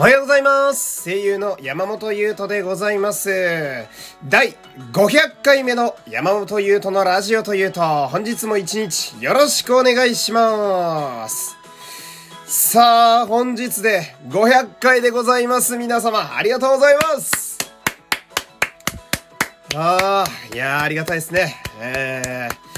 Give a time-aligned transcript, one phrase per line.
[0.00, 1.04] おはようございます。
[1.04, 3.28] 声優の山本優斗でございます。
[4.24, 4.56] 第
[4.92, 11.54] 500回目の山本優斗のラジオというと本日も一日よろしくお願いします。
[12.46, 15.76] さあ本日で500回でございます。
[15.76, 17.58] 皆様ありがとうございます。
[19.74, 21.56] ああいやありがたいですね。
[21.78, 22.69] えー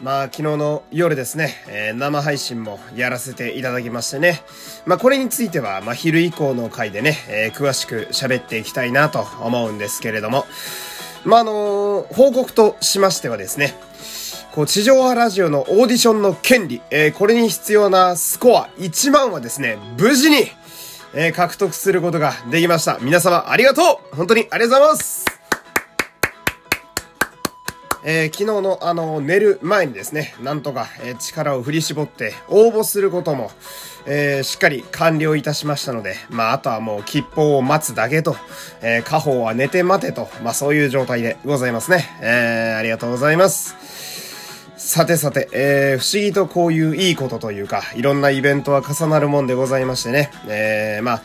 [0.00, 4.42] まあ、昨日の夜ですね、えー、生配信もやらせていただきましてね。
[4.86, 10.44] まあ、これについては、まあ、昼以降の回でね、えー、詳しく喋っていきたいなと思うんですけれども。
[11.24, 13.74] まあ、あのー、報告としましてはですね、
[14.54, 20.46] こう、地上波ラジオのオーディションの権利、えー、これに必要なスコア1万はですね、無事に、
[21.12, 22.98] えー、獲得することができました。
[23.00, 25.27] 皆様ありがとう本当にありがとうございます
[28.04, 33.50] えー、昨日のあの、寝る前にですね、なんとか、えー、力を振り絞って応募することも、
[34.06, 38.36] えー、しっかり完了いたしましたので、まあ、あとはもう吉報を待つだけと、
[38.80, 42.08] えー、家宝は寝て待てと、まあ、そういう状態でございますね。
[42.22, 43.76] えー、ありがとうございます。
[44.78, 51.22] さてさて、えー、不思議とこういういいことというか、いろんなイベントは重なるもんでございましてね、えー、まあ、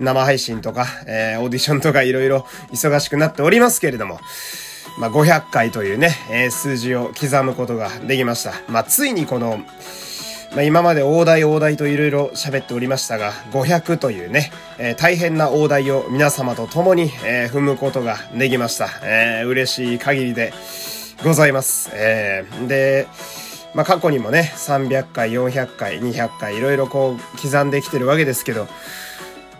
[0.00, 4.20] 生配信とか、えー、オーディションとかいろいろ忙しくなっておりますけれども、
[4.98, 8.52] まあ、500回というね、えー、数字を刻むことができました。
[8.68, 9.58] まあ、ついにこの、
[10.54, 18.88] まあ、今まで大台大台といろいろ喋っておりましたが、500というね、えー、大変な大台を皆様と共に、えー、踏むことができました。
[19.04, 20.52] えー、嬉しい限りで
[21.22, 21.90] ございます。
[21.92, 23.06] えー、で、
[23.74, 28.66] まあ、過去にもね、300回、400回、200回、いろいろこう、刻んできてるわけですけど、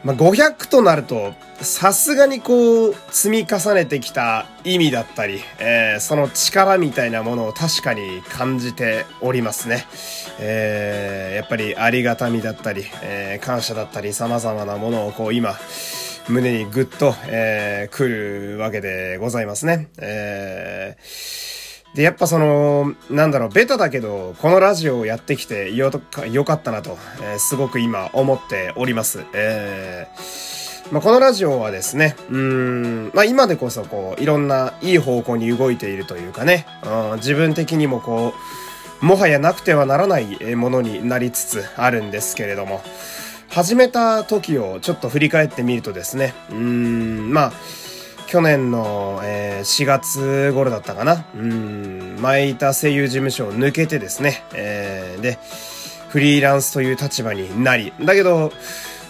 [0.04, 9.86] まあ、500となると、さすがにこう、積み重ねてきた意味だったり、えー、その力みたいなものを確かに感じておりますね。
[10.38, 15.56] えー、やっぱりありがたみだったり、えー、感謝だったり、様々なものをこう今、
[16.28, 18.08] 胸にぐっと、えー、来
[18.54, 19.88] るわけでございますね。
[19.98, 21.47] えー
[21.94, 29.24] で、やっぱその、なんだろう、ベタだけど、このラジオをやってきてよかよかったなと、えー、すごく今思っております。
[29.32, 36.66] えー、まあ、このラジオはですね、うん、まあ、今でこそこう、いろんないい方向に動いているというかね、
[37.12, 38.34] うん、自分的にもこ
[39.02, 42.82] う、もはやなくてはならないものになりつつあるんですけれども、
[43.48, 47.52] 始めた時をちょっと振り返ってみるとですね、うん、まあ、
[48.28, 51.24] 去年の、えー、4月頃だったかな。
[51.34, 55.38] うん、前いた声優事務所を抜けてですね、えー、で、
[56.10, 58.52] フリーランスという立場になり、だけど、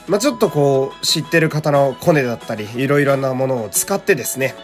[0.07, 4.55] まあ、ちょっとこう、知ってる方のコネだったり、いろいろなものを使ってですね、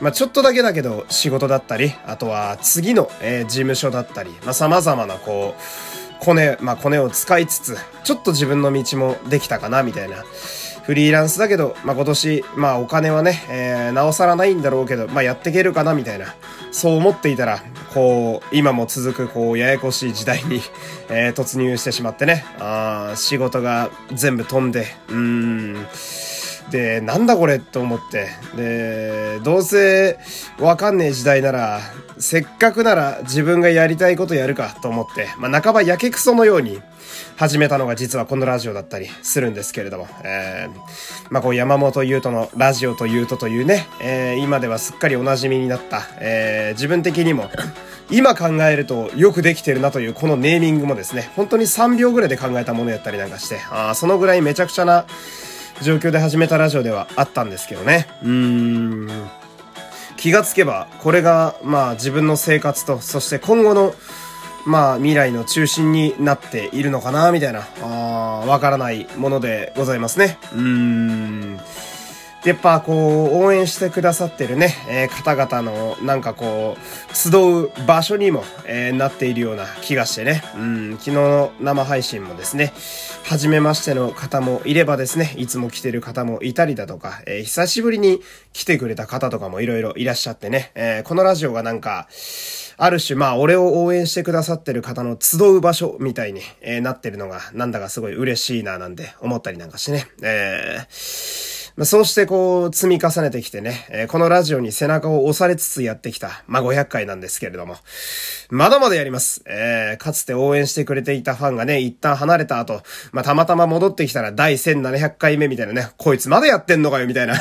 [0.00, 10.24] まあ、ちょっとだけだけど仕事だったり、あとは次の、えー、事務所だったり、まあ、様々なこう、コネ、まあ、コネを使いつつ、ちょっと自分の道もできたかな、みたいな。
[10.86, 16.36] フリーランスだけど、まあ、今年、まあ、お金はね、えー、なおさらないんだろうけど、まあ、やっていけるかな、みたいな。
[16.70, 17.60] そう思っていたら、
[17.92, 20.62] こう、今も続く、こう、ややこしい時代に、
[21.10, 22.44] えー、突入してしまってね。
[22.60, 25.86] あ仕事が全部飛んで、うーん。
[26.70, 28.28] で、なんだこれと思って。
[28.56, 30.18] で、どうせ
[30.58, 31.80] わかんねえ時代なら、
[32.18, 36.80] せっかくなら自分がやりたいことやるかと思って、まあ、半ばやけくそのように
[37.36, 47.50] 始めたのが実はこのラジオだったりするんですけれども、えー、まあ、こう山本優斗のラジオというとというね、えー、今ではすっかりお馴染みになった、えー、自分的にも
[48.10, 55.04] 今考えるとよくできてるなというこのネーミングもですね、本当に3秒ぐらいで考えたものやったりなんかして、あそのぐらいめちゃくちゃな
[55.82, 58.06] 状況で始めたラジオではあったんですけどね。
[58.22, 59.08] うーん。
[60.16, 63.94] 気がつけば、これが、まあ自分の生活と、そして今後の、
[64.64, 67.86] まあ未来の中心になっているのかな、みたいな、あ
[68.46, 70.38] わからないものでございますね。
[70.52, 71.60] うーん。
[72.46, 82.72] やっぱこう、応援してくださってるね、えー、方々のなんかこう、集う場所にも、えー、なっているような気がしてね、うん、昨日の生配信もですね、
[83.24, 88.20] 初めましての方もいればですね、いつも来てる方もいたりだとか、えー、久しぶりに
[88.52, 92.06] 来てくれた方とかもいろいろいらっしゃってね、えこのラジオがなんか、
[92.76, 107.76] ある種、まあ、俺を応援してくださってる方の集う場所みたいに、えなってるのが、なんだかすごい嬉しいな、なんて思ったりなんかしてね、えーまあ、そうしてこう積み重ねてきてね、えー、このラジオに背中を押されつつやってきた、まあ、500回なんですけれども、
[108.48, 109.42] まだまだやります。
[109.46, 112.82] えー、かつて応援してくれていたファンがね、一旦離れた後、
[113.12, 117.34] まあ、たまたま戻ってきたら第1700回目みたいなね、こいつまだやってんのかよみたいな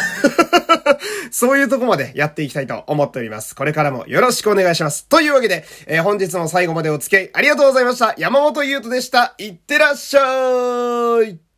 [1.31, 3.56] そういうとこまでやっていきたいと思っております。
[3.56, 5.08] これからもよろしくお願いします。
[5.08, 8.16] というわけで、えー、本日も最後までお付き合いありがとうございました。
[8.18, 9.34] 山本優斗でした。
[9.38, 11.55] いってらっしゃい